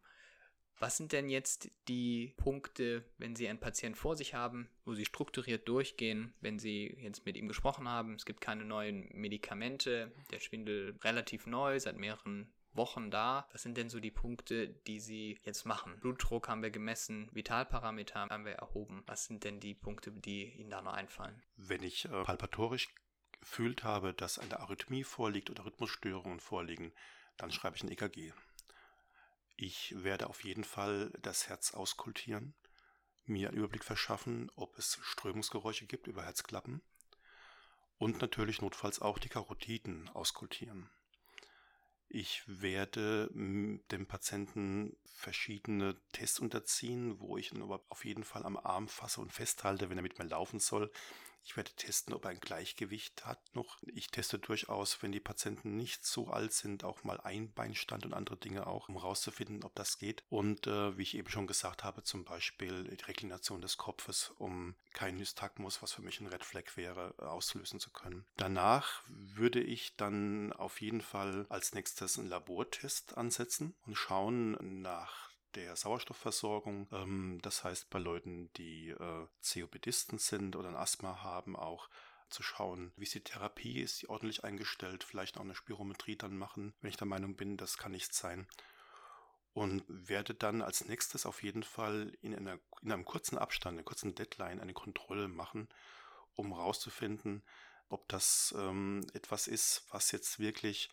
Was 0.80 0.96
sind 0.96 1.12
denn 1.12 1.28
jetzt 1.28 1.70
die 1.88 2.34
Punkte, 2.36 3.04
wenn 3.18 3.34
Sie 3.34 3.48
einen 3.48 3.58
Patienten 3.58 3.96
vor 3.96 4.16
sich 4.16 4.34
haben, 4.34 4.68
wo 4.84 4.94
Sie 4.94 5.04
strukturiert 5.04 5.68
durchgehen, 5.68 6.32
wenn 6.40 6.58
Sie 6.58 6.96
jetzt 7.00 7.26
mit 7.26 7.36
ihm 7.36 7.48
gesprochen 7.48 7.88
haben, 7.88 8.14
es 8.14 8.24
gibt 8.24 8.40
keine 8.40 8.64
neuen 8.64 9.08
Medikamente, 9.12 10.12
der 10.30 10.40
Schwindel 10.40 10.96
relativ 11.02 11.46
neu, 11.46 11.80
seit 11.80 11.96
mehreren 11.96 12.52
Wochen 12.72 13.10
da. 13.10 13.48
Was 13.52 13.62
sind 13.62 13.76
denn 13.76 13.90
so 13.90 13.98
die 13.98 14.10
Punkte, 14.10 14.68
die 14.68 15.00
Sie 15.00 15.38
jetzt 15.42 15.66
machen? 15.66 15.98
Blutdruck 16.00 16.48
haben 16.48 16.62
wir 16.62 16.70
gemessen, 16.70 17.28
Vitalparameter 17.32 18.26
haben 18.30 18.44
wir 18.44 18.52
erhoben. 18.52 19.02
Was 19.06 19.24
sind 19.24 19.44
denn 19.44 19.58
die 19.60 19.74
Punkte, 19.74 20.12
die 20.12 20.44
Ihnen 20.52 20.70
da 20.70 20.80
noch 20.80 20.94
einfallen? 20.94 21.42
Wenn 21.56 21.82
ich 21.82 22.04
äh, 22.04 22.22
palpatorisch 22.22 22.88
gefühlt 23.40 23.84
habe, 23.84 24.14
dass 24.14 24.38
eine 24.38 24.60
Arrhythmie 24.60 25.04
vorliegt 25.04 25.50
oder 25.50 25.64
Rhythmusstörungen 25.64 26.40
vorliegen, 26.40 26.92
dann 27.36 27.52
schreibe 27.52 27.76
ich 27.76 27.82
ein 27.82 27.90
EKG. 27.90 28.32
Ich 29.60 29.92
werde 30.04 30.28
auf 30.28 30.44
jeden 30.44 30.62
Fall 30.62 31.10
das 31.20 31.48
Herz 31.48 31.74
auskultieren, 31.74 32.54
mir 33.24 33.48
einen 33.48 33.58
Überblick 33.58 33.82
verschaffen, 33.82 34.52
ob 34.54 34.78
es 34.78 35.00
Strömungsgeräusche 35.02 35.84
gibt 35.86 36.06
über 36.06 36.22
Herzklappen 36.22 36.80
und 37.98 38.20
natürlich 38.20 38.62
notfalls 38.62 39.00
auch 39.00 39.18
die 39.18 39.28
Karotiden 39.28 40.08
auskultieren. 40.10 40.88
Ich 42.08 42.44
werde 42.46 43.30
dem 43.34 44.06
Patienten 44.06 44.96
verschiedene 45.06 46.00
Tests 46.12 46.38
unterziehen, 46.38 47.18
wo 47.18 47.36
ich 47.36 47.50
ihn 47.52 47.60
aber 47.60 47.84
auf 47.88 48.04
jeden 48.04 48.22
Fall 48.22 48.46
am 48.46 48.56
Arm 48.58 48.86
fasse 48.86 49.20
und 49.20 49.32
festhalte, 49.32 49.90
wenn 49.90 49.98
er 49.98 50.02
mit 50.02 50.20
mir 50.20 50.26
laufen 50.26 50.60
soll. 50.60 50.88
Ich 51.44 51.56
werde 51.56 51.72
testen, 51.72 52.12
ob 52.14 52.24
er 52.24 52.30
ein 52.30 52.40
Gleichgewicht 52.40 53.24
hat 53.24 53.40
noch. 53.54 53.78
Ich 53.82 54.10
teste 54.10 54.38
durchaus, 54.38 55.02
wenn 55.02 55.12
die 55.12 55.20
Patienten 55.20 55.76
nicht 55.76 56.04
so 56.04 56.28
alt 56.28 56.52
sind, 56.52 56.84
auch 56.84 57.04
mal 57.04 57.20
Einbeinstand 57.20 58.04
und 58.04 58.14
andere 58.14 58.36
Dinge 58.36 58.66
auch, 58.66 58.88
um 58.88 58.96
herauszufinden, 58.96 59.64
ob 59.64 59.74
das 59.74 59.98
geht. 59.98 60.24
Und 60.28 60.66
äh, 60.66 60.96
wie 60.98 61.02
ich 61.02 61.16
eben 61.16 61.30
schon 61.30 61.46
gesagt 61.46 61.84
habe, 61.84 62.02
zum 62.02 62.24
Beispiel 62.24 62.84
die 62.84 63.04
Reklination 63.04 63.60
des 63.60 63.76
Kopfes, 63.76 64.32
um 64.38 64.74
keinen 64.92 65.18
Nystagmus, 65.18 65.82
was 65.82 65.92
für 65.92 66.02
mich 66.02 66.20
ein 66.20 66.26
Red 66.26 66.44
Flag 66.44 66.76
wäre, 66.76 67.14
auslösen 67.18 67.80
zu 67.80 67.90
können. 67.90 68.26
Danach 68.36 69.02
würde 69.06 69.60
ich 69.60 69.96
dann 69.96 70.52
auf 70.52 70.80
jeden 70.80 71.00
Fall 71.00 71.46
als 71.48 71.74
nächstes 71.74 72.18
einen 72.18 72.28
Labortest 72.28 73.16
ansetzen 73.16 73.74
und 73.86 73.96
schauen 73.96 74.82
nach 74.82 75.27
der 75.54 75.76
Sauerstoffversorgung. 75.76 76.88
Ähm, 76.92 77.38
das 77.42 77.64
heißt, 77.64 77.90
bei 77.90 77.98
Leuten, 77.98 78.52
die 78.54 78.90
äh, 78.90 79.26
COPDisten 79.42 80.18
sind 80.18 80.56
oder 80.56 80.68
ein 80.68 80.76
Asthma 80.76 81.22
haben, 81.22 81.56
auch 81.56 81.88
zu 82.30 82.42
schauen, 82.42 82.92
wie 82.96 83.04
ist 83.04 83.14
die 83.14 83.24
Therapie, 83.24 83.80
ist 83.80 84.02
die 84.02 84.08
ordentlich 84.08 84.44
eingestellt, 84.44 85.04
vielleicht 85.04 85.38
auch 85.38 85.42
eine 85.42 85.54
Spirometrie 85.54 86.16
dann 86.16 86.36
machen, 86.36 86.74
wenn 86.80 86.90
ich 86.90 86.96
der 86.96 87.06
Meinung 87.06 87.36
bin, 87.36 87.56
das 87.56 87.78
kann 87.78 87.92
nichts 87.92 88.18
sein. 88.18 88.46
Und 89.54 89.82
werde 89.88 90.34
dann 90.34 90.62
als 90.62 90.84
nächstes 90.84 91.26
auf 91.26 91.42
jeden 91.42 91.62
Fall 91.62 92.12
in, 92.20 92.34
einer, 92.34 92.58
in 92.82 92.92
einem 92.92 93.04
kurzen 93.04 93.38
Abstand, 93.38 93.76
einer 93.76 93.84
kurzen 93.84 94.14
Deadline 94.14 94.60
eine 94.60 94.74
Kontrolle 94.74 95.26
machen, 95.26 95.68
um 96.36 96.54
herauszufinden, 96.54 97.42
ob 97.88 98.06
das 98.08 98.54
ähm, 98.56 99.06
etwas 99.14 99.48
ist, 99.48 99.86
was 99.90 100.12
jetzt 100.12 100.38
wirklich 100.38 100.90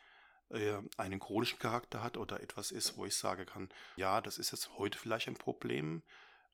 äh, 0.49 0.81
einen 0.97 1.19
chronischen 1.19 1.59
Charakter 1.59 2.03
hat 2.03 2.17
oder 2.17 2.41
etwas 2.41 2.71
ist, 2.71 2.97
wo 2.97 3.05
ich 3.05 3.15
sagen 3.15 3.45
kann, 3.45 3.69
ja, 3.95 4.21
das 4.21 4.37
ist 4.37 4.51
jetzt 4.51 4.77
heute 4.77 4.97
vielleicht 4.97 5.27
ein 5.27 5.35
Problem, 5.35 6.03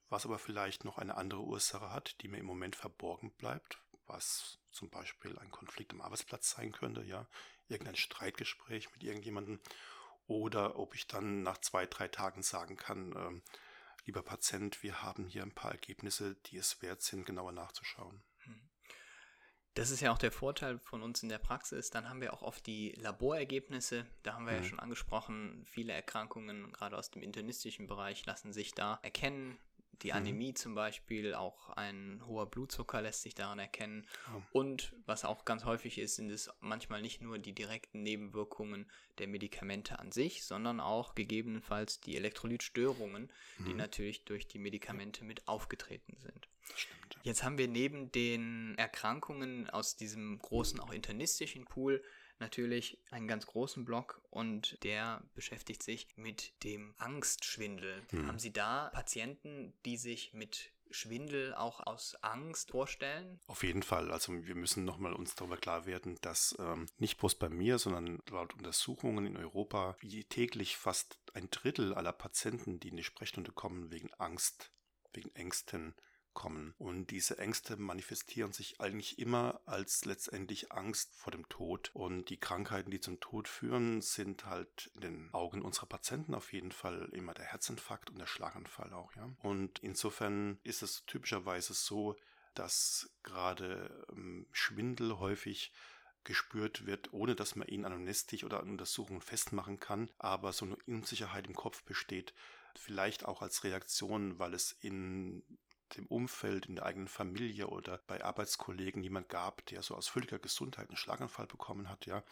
was 0.10 0.26
aber 0.26 0.40
vielleicht 0.40 0.84
noch 0.84 0.98
eine 0.98 1.16
andere 1.16 1.42
Ursache 1.42 1.92
hat, 1.92 2.22
die 2.22 2.28
mir 2.28 2.38
im 2.38 2.46
Moment 2.46 2.76
verborgen 2.76 3.32
bleibt, 3.32 3.82
was 4.08 4.60
zum 4.72 4.90
Beispiel 4.90 5.38
ein 5.40 5.52
Konflikt 5.52 5.94
am 5.94 6.02
Arbeitsplatz 6.02 6.52
sein 6.52 6.72
könnte, 6.72 7.04
ja, 7.04 7.28
irgendein 7.68 7.96
Streitgespräch 7.96 8.92
mit 8.92 9.04
irgendjemandem 9.04 9.60
oder 10.28 10.78
ob 10.78 10.96
ich 10.96 11.08
dann 11.08 11.44
nach 11.44 11.58
zwei, 11.60 11.86
drei 11.86 12.08
Tagen 12.08 12.44
sagen 12.44 12.78
kann, 12.78 13.14
ähm, 13.16 13.44
lieber 14.06 14.24
Patient, 14.24 14.82
wir 14.84 15.04
haben 15.04 15.28
hier 15.28 15.44
ein 15.44 15.54
paar 15.54 15.72
Ergebnisse, 15.72 16.36
die 16.48 16.58
es 16.58 16.82
wert 16.82 17.02
sind, 17.02 17.26
genauer 17.26 17.52
nachzuschauen. 17.52 18.24
Das 19.74 19.90
ist 19.90 20.02
ja 20.02 20.12
auch 20.12 20.18
der 20.18 20.32
Vorteil 20.34 20.80
von 20.80 21.02
uns 21.02 21.24
in 21.24 21.30
der 21.30 21.38
Praxis. 21.38 21.90
Dann 21.92 22.10
haben 22.10 22.20
wir 22.20 22.34
auch 22.34 22.42
oft 22.42 22.66
die 22.68 22.92
Laborergebnisse. 22.98 24.06
Da 24.24 24.34
haben 24.34 24.46
wir 24.46 24.52
Mhm. 24.54 24.64
ja 24.64 24.64
schon 24.66 24.80
angesprochen, 24.80 25.64
viele 25.66 25.94
Erkrankungen, 25.94 26.74
gerade 26.74 26.98
aus 26.98 27.10
dem 27.12 27.22
internistischen 27.22 27.88
Bereich, 27.88 28.26
lassen 28.26 28.52
sich 28.52 28.74
da 28.74 29.00
erkennen. 29.02 29.58
Die 30.02 30.10
Mhm. 30.10 30.16
Anämie 30.18 30.54
zum 30.54 30.74
Beispiel, 30.76 31.34
auch 31.34 31.70
ein 31.72 32.22
hoher 32.26 32.46
Blutzucker 32.50 33.02
lässt 33.02 33.22
sich 33.22 33.36
daran 33.36 33.60
erkennen. 33.60 34.08
Ja. 34.28 34.42
Und 34.52 34.94
was 35.06 35.26
auch 35.26 35.46
ganz 35.46 35.66
häufig 35.66 35.98
ist, 35.98 36.16
sind 36.16 36.30
es 36.32 36.50
manchmal 36.60 37.02
nicht 37.02 37.22
nur 37.22 37.38
die 37.40 37.54
direkten 37.54 38.02
Nebenwirkungen 38.02 38.90
der 39.20 39.28
Medikamente 39.28 40.00
an 40.00 40.12
sich, 40.12 40.44
sondern 40.44 40.80
auch 40.80 41.16
gegebenenfalls 41.16 42.00
die 42.02 42.16
Elektrolytstörungen, 42.16 43.32
die 43.60 43.72
Mhm. 43.72 43.78
natürlich 43.78 44.26
durch 44.26 44.48
die 44.48 44.60
Medikamente 44.60 45.24
mit 45.24 45.48
aufgetreten 45.48 46.16
sind. 46.18 46.48
Stimmt. 46.76 47.20
Jetzt 47.24 47.44
haben 47.44 47.58
wir 47.58 47.68
neben 47.68 48.12
den 48.12 48.76
Erkrankungen 48.78 49.70
aus 49.70 49.96
diesem 49.98 50.40
großen, 50.40 50.80
auch 50.80 50.92
internistischen 50.92 51.66
Pool 51.66 52.04
natürlich 52.42 53.00
einen 53.10 53.28
ganz 53.28 53.46
großen 53.46 53.86
Block 53.86 54.22
und 54.30 54.84
der 54.84 55.24
beschäftigt 55.34 55.84
sich 55.84 56.08
mit 56.18 56.64
dem 56.64 56.94
Angstschwindel. 56.98 58.02
Hm. 58.10 58.28
Haben 58.28 58.40
Sie 58.40 58.52
da 58.52 58.90
Patienten, 58.94 59.74
die 59.86 59.96
sich 59.96 60.34
mit 60.34 60.74
Schwindel 60.90 61.54
auch 61.54 61.80
aus 61.88 62.16
Angst 62.22 62.72
vorstellen? 62.72 63.40
Auf 63.48 63.64
jeden 63.64 63.84
Fall. 63.84 64.12
Also 64.12 64.34
wir 64.46 64.56
müssen 64.56 64.84
nochmal 64.84 65.14
uns 65.14 65.36
darüber 65.36 65.58
klar 65.58 65.86
werden, 65.86 66.18
dass 66.22 66.56
ähm, 66.60 66.88
nicht 66.98 67.18
bloß 67.18 67.36
bei 67.36 67.50
mir, 67.50 67.80
sondern 67.80 68.20
laut 68.30 68.54
Untersuchungen 68.54 69.26
in 69.26 69.38
Europa 69.38 69.96
wie 70.02 70.26
täglich 70.26 70.76
fast 70.76 71.18
ein 71.34 71.50
Drittel 71.50 71.94
aller 71.94 72.12
Patienten, 72.12 72.80
die 72.80 72.90
in 72.90 72.98
die 72.98 73.04
Sprechstunde 73.04 73.52
kommen, 73.52 73.92
wegen 73.92 74.14
Angst, 74.16 74.74
wegen 75.14 75.34
Ängsten 75.36 75.96
kommen. 76.34 76.74
Und 76.78 77.08
diese 77.08 77.38
Ängste 77.38 77.78
manifestieren 77.78 78.54
sich 78.54 78.80
eigentlich 78.80 79.20
immer 79.20 79.62
als 79.66 80.06
letztendlich 80.06 80.72
Angst 80.72 81.16
vor 81.16 81.32
dem 81.32 81.48
Tod. 81.50 81.92
Und 81.94 82.30
die 82.30 82.40
Krankheiten, 82.40 82.92
die 82.92 83.00
zum 83.00 83.20
Tod 83.20 83.48
führen, 83.48 84.02
sind 84.02 84.46
halt 84.46 84.92
in 84.96 85.02
den 85.02 85.34
Augen 85.34 85.62
unserer 85.62 85.88
Patienten 85.88 86.34
auf 86.34 86.54
jeden 86.54 86.72
Fall 86.72 87.10
immer 87.14 87.34
der 87.34 87.46
Herzinfarkt 87.46 88.10
und 88.10 88.20
der 88.20 88.28
Schlaganfall 88.28 88.94
auch, 88.94 89.16
ja. 89.16 89.30
Und 89.42 89.80
insofern 89.80 90.60
ist 90.64 90.82
es 90.82 91.06
typischerweise 91.06 91.74
so, 91.74 92.16
dass 92.54 93.10
gerade 93.24 94.06
ähm, 94.12 94.48
Schwindel 94.52 95.20
häufig 95.20 95.72
gespürt 96.24 96.86
wird, 96.86 97.14
ohne 97.14 97.36
dass 97.36 97.56
man 97.56 97.68
ihn 97.68 97.86
anamnestisch 97.86 98.44
oder 98.44 98.60
an 98.60 98.70
Untersuchungen 98.70 99.22
festmachen 99.22 99.80
kann, 99.80 100.10
aber 100.20 100.54
so 100.54 100.66
eine 100.66 100.78
Unsicherheit 100.86 101.48
im 101.48 101.56
Kopf 101.56 101.84
besteht, 101.84 102.34
vielleicht 102.76 103.26
auch 103.26 103.42
als 103.42 103.64
Reaktion, 103.64 104.38
weil 104.40 104.54
es 104.54 104.78
in 104.82 105.44
dem 105.98 106.08
Umfeld, 106.08 106.66
in 106.68 106.76
der 106.76 106.86
eigenen 106.86 107.08
Familie 107.08 107.68
oder 107.68 108.00
bei 108.08 108.24
Arbeitskollegen 108.24 109.04
jemand 109.04 109.30
gab, 109.30 109.66
der 109.68 109.82
so 109.82 109.96
aus 109.96 110.08
völliger 110.08 110.40
Gesundheit 110.40 110.90
einen 110.90 110.98
Schlaganfall 110.98 111.48
bekommen 111.48 111.90
hat, 111.90 112.06
ja. 112.06 112.24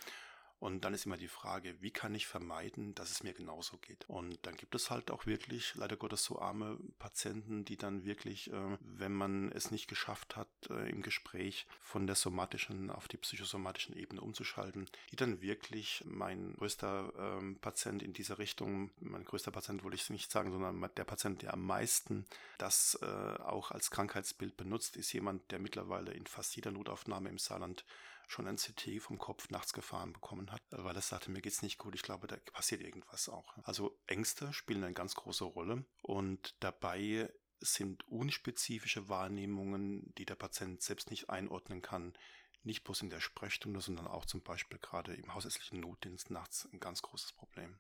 Und 0.60 0.84
dann 0.84 0.94
ist 0.94 1.06
immer 1.06 1.18
die 1.18 1.30
Frage, 1.30 1.82
wie 1.82 1.92
kann 1.92 2.14
ich 2.14 2.28
vermeiden, 2.28 2.94
dass 2.94 3.12
es 3.12 3.24
mir 3.24 3.34
genauso 3.34 3.78
geht? 3.78 4.08
Und 4.10 4.38
dann 4.46 4.56
gibt 4.56 4.76
es 4.76 4.90
halt 4.90 5.10
auch 5.10 5.26
wirklich, 5.26 5.74
leider 5.76 5.96
Gottes, 5.96 6.24
so 6.26 6.40
arme 6.40 6.78
Patienten, 7.00 7.64
die 7.64 7.78
dann 7.78 8.04
wirklich, 8.04 8.52
äh, 8.52 8.78
wenn 8.82 9.14
man 9.14 9.52
es 9.54 9.72
nicht 9.72 9.88
geschafft 9.88 10.36
hat, 10.36 10.50
äh, 10.70 10.90
im 10.90 11.02
Gespräch 11.02 11.66
von 11.80 12.08
der 12.08 12.16
somatischen 12.16 12.90
auf 12.90 13.08
die 13.08 13.18
psychosomatischen 13.18 13.96
Ebene 13.96 14.20
umzuschalten, 14.20 14.90
die 15.12 15.16
dann 15.16 15.42
wirklich 15.42 16.04
mein 16.06 16.56
größter 16.58 17.14
ähm, 17.18 17.58
Patient 17.60 18.04
in 18.04 18.12
dieser 18.12 18.38
Richtung, 18.38 18.92
mein 19.00 19.24
größter 19.24 19.52
Patient 19.52 19.84
wollte 19.84 19.96
ich 19.96 20.10
nicht 20.10 20.30
sagen, 20.30 20.52
sondern 20.52 20.90
der 20.98 21.06
Patient, 21.06 21.42
der 21.42 21.54
am 21.54 21.66
meisten 21.66 22.26
das 22.58 23.00
äh, 23.02 23.06
auch 23.06 23.72
als 23.72 23.92
Krankheitsbild 23.92 24.58
benutzt, 24.58 24.98
ist 24.98 25.14
jemand, 25.14 25.52
der 25.52 25.60
mittlerweile 25.60 26.12
in 26.12 26.28
fast 26.28 26.56
jeder 26.56 26.72
Notaufnahme 26.72 27.30
im 27.30 27.38
Saarland 27.38 27.86
schon 28.30 28.48
ein 28.48 28.58
CT 28.58 29.02
vom 29.02 29.18
Kopf 29.18 29.50
nachts 29.50 29.74
gefahren 29.74 30.14
bekommen 30.14 30.52
hat, 30.52 30.62
weil 30.70 30.96
er 30.96 31.02
sagte, 31.02 31.32
mir 31.32 31.42
geht's 31.42 31.64
nicht 31.64 31.80
gut, 31.80 31.96
ich 31.96 32.04
glaube, 32.04 32.28
da 32.28 32.38
passiert 32.54 32.82
irgendwas 32.82 33.28
auch. 33.28 33.58
Also 33.64 34.00
Ängste 34.06 34.54
spielen 34.54 34.84
eine 34.84 34.94
ganz 34.94 35.16
große 35.16 35.44
Rolle 35.44 35.84
und 36.04 36.56
dabei 36.60 37.34
sind 37.60 38.08
unspezifische 38.08 39.10
Wahrnehmungen, 39.10 40.14
die 40.16 40.26
der 40.26 40.36
Patient 40.36 40.82
selbst 40.82 41.10
nicht 41.10 41.30
einordnen 41.30 41.82
kann, 41.82 42.14
nicht 42.62 42.84
bloß 42.84 43.02
in 43.02 43.10
der 43.10 43.20
Sprechstunde, 43.20 43.82
sondern 43.82 44.08
auch 44.08 44.26
zum 44.26 44.44
Beispiel 44.44 44.78
gerade 44.78 45.16
im 45.16 45.34
hausärztlichen 45.34 45.80
Notdienst 45.80 46.30
nachts 46.30 46.70
ein 46.72 46.80
ganz 46.80 47.02
großes 47.02 47.34
Problem. 47.34 47.80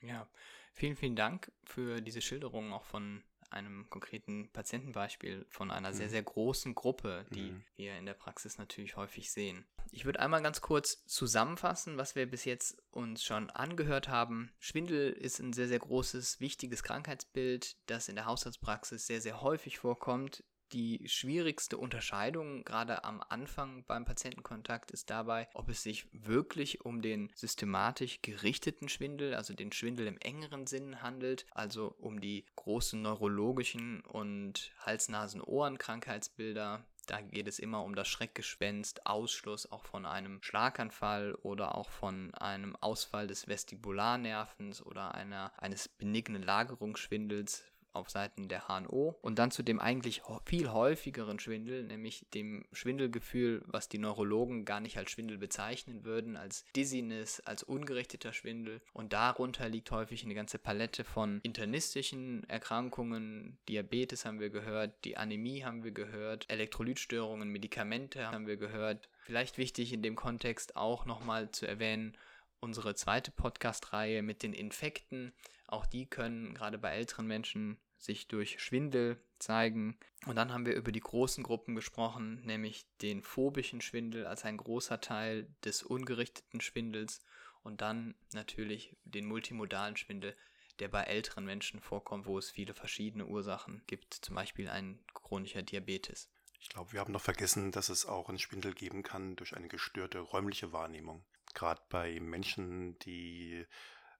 Ja, 0.00 0.28
vielen, 0.72 0.96
vielen 0.96 1.16
Dank 1.16 1.52
für 1.62 2.00
diese 2.00 2.20
Schilderung 2.20 2.72
auch 2.72 2.84
von 2.84 3.22
einem 3.50 3.88
konkreten 3.90 4.50
Patientenbeispiel 4.52 5.46
von 5.48 5.70
einer 5.70 5.90
mhm. 5.90 5.94
sehr, 5.94 6.08
sehr 6.08 6.22
großen 6.22 6.74
Gruppe, 6.74 7.26
die 7.30 7.52
mhm. 7.52 7.64
wir 7.76 7.96
in 7.96 8.06
der 8.06 8.14
Praxis 8.14 8.58
natürlich 8.58 8.96
häufig 8.96 9.30
sehen. 9.30 9.66
Ich 9.90 10.04
würde 10.04 10.20
einmal 10.20 10.42
ganz 10.42 10.60
kurz 10.60 11.04
zusammenfassen, 11.06 11.96
was 11.96 12.14
wir 12.14 12.28
bis 12.28 12.44
jetzt 12.44 12.82
uns 12.90 13.22
schon 13.22 13.50
angehört 13.50 14.08
haben. 14.08 14.50
Schwindel 14.58 15.12
ist 15.12 15.38
ein 15.38 15.52
sehr, 15.52 15.68
sehr 15.68 15.78
großes, 15.78 16.40
wichtiges 16.40 16.82
Krankheitsbild, 16.82 17.76
das 17.86 18.08
in 18.08 18.16
der 18.16 18.26
Haushaltspraxis 18.26 19.06
sehr, 19.06 19.20
sehr 19.20 19.40
häufig 19.42 19.78
vorkommt 19.78 20.42
die 20.74 21.08
schwierigste 21.08 21.78
Unterscheidung 21.78 22.64
gerade 22.64 23.04
am 23.04 23.22
Anfang 23.28 23.84
beim 23.86 24.04
Patientenkontakt 24.04 24.90
ist 24.90 25.08
dabei, 25.08 25.48
ob 25.54 25.68
es 25.68 25.84
sich 25.84 26.08
wirklich 26.12 26.84
um 26.84 27.00
den 27.00 27.30
systematisch 27.34 28.20
gerichteten 28.22 28.88
Schwindel, 28.88 29.34
also 29.34 29.54
den 29.54 29.70
Schwindel 29.70 30.08
im 30.08 30.18
engeren 30.18 30.66
Sinn 30.66 31.00
handelt, 31.00 31.46
also 31.52 31.94
um 31.98 32.20
die 32.20 32.44
großen 32.56 33.00
neurologischen 33.00 34.00
und 34.00 34.72
Hals-Nasen-Ohren-Krankheitsbilder, 34.84 36.84
da 37.06 37.20
geht 37.20 37.48
es 37.48 37.58
immer 37.58 37.84
um 37.84 37.94
das 37.94 38.08
Schreckgespenst, 38.08 39.06
Ausschluss 39.06 39.70
auch 39.70 39.84
von 39.84 40.06
einem 40.06 40.42
Schlaganfall 40.42 41.34
oder 41.34 41.76
auch 41.76 41.90
von 41.90 42.34
einem 42.34 42.76
Ausfall 42.76 43.26
des 43.26 43.46
Vestibularnervens 43.46 44.84
oder 44.84 45.14
einer, 45.14 45.52
eines 45.58 45.88
benignen 45.88 46.42
Lagerungsschwindels, 46.42 47.64
auf 47.94 48.10
Seiten 48.10 48.48
der 48.48 48.68
HNO 48.68 49.16
und 49.22 49.38
dann 49.38 49.50
zu 49.50 49.62
dem 49.62 49.80
eigentlich 49.80 50.22
viel 50.44 50.70
häufigeren 50.70 51.38
Schwindel, 51.38 51.84
nämlich 51.84 52.26
dem 52.34 52.64
Schwindelgefühl, 52.72 53.62
was 53.66 53.88
die 53.88 53.98
Neurologen 53.98 54.64
gar 54.64 54.80
nicht 54.80 54.98
als 54.98 55.10
Schwindel 55.10 55.38
bezeichnen 55.38 56.04
würden, 56.04 56.36
als 56.36 56.64
Dizziness, 56.76 57.40
als 57.40 57.62
ungerichteter 57.62 58.32
Schwindel. 58.32 58.80
Und 58.92 59.12
darunter 59.12 59.68
liegt 59.68 59.90
häufig 59.90 60.24
eine 60.24 60.34
ganze 60.34 60.58
Palette 60.58 61.04
von 61.04 61.40
internistischen 61.42 62.48
Erkrankungen, 62.48 63.58
Diabetes 63.68 64.24
haben 64.24 64.40
wir 64.40 64.50
gehört, 64.50 65.04
die 65.04 65.16
Anämie 65.16 65.64
haben 65.64 65.84
wir 65.84 65.92
gehört, 65.92 66.50
Elektrolytstörungen, 66.50 67.48
Medikamente 67.48 68.30
haben 68.30 68.46
wir 68.46 68.56
gehört. 68.56 69.08
Vielleicht 69.24 69.58
wichtig 69.58 69.92
in 69.92 70.02
dem 70.02 70.16
Kontext 70.16 70.76
auch 70.76 71.06
nochmal 71.06 71.50
zu 71.50 71.66
erwähnen, 71.66 72.16
unsere 72.60 72.94
zweite 72.94 73.30
Podcast-Reihe 73.30 74.22
mit 74.22 74.42
den 74.42 74.54
Infekten. 74.54 75.32
Auch 75.66 75.86
die 75.86 76.06
können 76.06 76.54
gerade 76.54 76.78
bei 76.78 76.90
älteren 76.90 77.26
Menschen 77.26 77.78
sich 77.98 78.28
durch 78.28 78.60
Schwindel 78.60 79.18
zeigen. 79.38 79.98
Und 80.26 80.36
dann 80.36 80.52
haben 80.52 80.66
wir 80.66 80.74
über 80.74 80.92
die 80.92 81.00
großen 81.00 81.42
Gruppen 81.42 81.74
gesprochen, 81.74 82.42
nämlich 82.44 82.86
den 83.02 83.22
phobischen 83.22 83.80
Schwindel 83.80 84.26
als 84.26 84.44
ein 84.44 84.56
großer 84.56 85.00
Teil 85.00 85.48
des 85.64 85.82
ungerichteten 85.82 86.60
Schwindels 86.60 87.24
und 87.62 87.80
dann 87.80 88.14
natürlich 88.32 88.96
den 89.04 89.26
multimodalen 89.26 89.96
Schwindel, 89.96 90.36
der 90.78 90.88
bei 90.88 91.02
älteren 91.02 91.44
Menschen 91.44 91.80
vorkommt, 91.80 92.26
wo 92.26 92.38
es 92.38 92.50
viele 92.50 92.74
verschiedene 92.74 93.26
Ursachen 93.26 93.82
gibt, 93.86 94.14
zum 94.14 94.34
Beispiel 94.34 94.68
ein 94.68 94.98
chronischer 95.14 95.62
Diabetes. 95.62 96.28
Ich 96.60 96.68
glaube, 96.68 96.92
wir 96.92 97.00
haben 97.00 97.12
noch 97.12 97.20
vergessen, 97.20 97.72
dass 97.72 97.90
es 97.90 98.06
auch 98.06 98.28
einen 98.28 98.38
Schwindel 98.38 98.74
geben 98.74 99.02
kann 99.02 99.36
durch 99.36 99.56
eine 99.56 99.68
gestörte 99.68 100.18
räumliche 100.18 100.72
Wahrnehmung. 100.72 101.24
Gerade 101.52 101.82
bei 101.90 102.18
Menschen, 102.20 102.98
die 103.00 103.66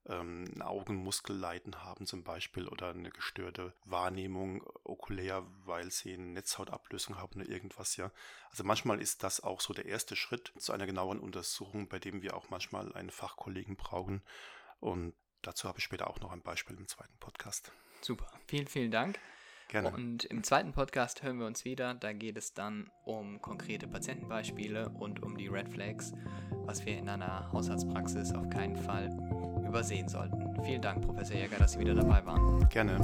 ähm, 0.07 0.45
ein 0.55 0.63
Augenmuskelleiden 0.63 1.83
haben 1.83 2.07
zum 2.07 2.25
Beispiel 2.25 2.69
oder 2.69 2.91
eine 2.91 3.11
gestörte 3.11 3.73
Wahrnehmung 3.85 4.63
okulär, 4.85 5.45
weil 5.65 5.91
sie 5.91 6.15
eine 6.15 6.25
Netzhautablösung 6.25 7.17
haben 7.17 7.41
oder 7.41 7.49
irgendwas, 7.49 7.97
ja. 7.97 8.11
Also 8.51 8.65
manchmal 8.65 9.01
ist 9.01 9.23
das 9.23 9.41
auch 9.41 9.61
so 9.61 9.73
der 9.73 9.87
erste 9.87 10.17
Schritt 10.17 10.53
zu 10.59 10.73
einer 10.73 10.87
genaueren 10.87 11.21
Untersuchung, 11.21 11.89
bei 11.89 11.99
dem 11.99 12.23
wir 12.23 12.37
auch 12.37 12.51
manchmal 12.51 12.93
einen 12.95 13.11
Fachkollegen 13.11 13.77
brauchen. 13.77 14.23
Und 14.81 15.15
dazu 15.43 15.69
habe 15.69 15.79
ich 15.79 15.85
später 15.85 16.09
auch 16.09 16.21
noch 16.21 16.33
ein 16.33 16.43
Beispiel 16.43 16.77
im 16.77 16.87
zweiten 16.87 17.17
Podcast. 17.19 17.73
Super, 18.01 18.31
vielen, 18.47 18.67
vielen 18.67 18.91
Dank. 18.91 19.19
Gerne. 19.69 19.91
Und 19.93 20.25
im 20.27 20.45
zweiten 20.45 20.73
Podcast 20.73 21.23
hören 21.23 21.39
wir 21.39 21.47
uns 21.47 21.65
wieder. 21.65 21.95
Da 21.95 22.13
geht 22.13 22.37
es 22.37 22.53
dann 22.53 22.91
um 23.05 23.41
konkrete 23.41 23.89
Patientenbeispiele 23.89 24.91
und 24.91 25.23
um 25.23 25.39
die 25.39 25.49
Red 25.49 25.71
Flags, 25.71 26.13
was 26.51 26.85
wir 26.85 26.99
in 26.99 27.09
einer 27.09 27.51
Hausarztpraxis 27.51 28.35
auf 28.35 28.51
keinen 28.51 28.77
Fall 28.77 29.09
übersehen 29.75 30.09
sollten. 30.09 30.62
Vielen 30.62 30.81
Dank, 30.81 31.04
Professor 31.04 31.37
Jäger, 31.37 31.57
dass 31.59 31.73
Sie 31.73 31.81
wieder 31.81 31.95
dabei 31.95 32.25
waren. 32.25 32.69
Gerne. 32.69 32.97